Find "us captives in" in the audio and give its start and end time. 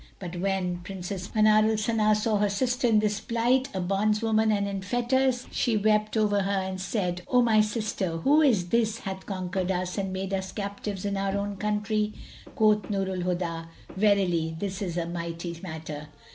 10.33-11.17